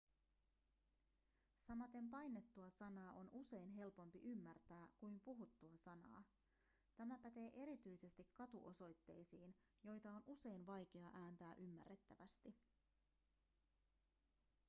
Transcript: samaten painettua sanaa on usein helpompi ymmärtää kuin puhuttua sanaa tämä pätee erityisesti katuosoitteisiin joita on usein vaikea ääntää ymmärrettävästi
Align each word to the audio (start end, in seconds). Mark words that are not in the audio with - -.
samaten 1.57 2.09
painettua 2.09 2.69
sanaa 2.69 3.13
on 3.13 3.29
usein 3.31 3.69
helpompi 3.69 4.19
ymmärtää 4.23 4.87
kuin 4.97 5.19
puhuttua 5.19 5.71
sanaa 5.75 6.23
tämä 6.95 7.17
pätee 7.19 7.51
erityisesti 7.63 8.27
katuosoitteisiin 8.33 9.55
joita 9.83 10.11
on 10.11 10.23
usein 10.27 10.65
vaikea 10.65 11.09
ääntää 11.13 11.55
ymmärrettävästi 11.57 12.55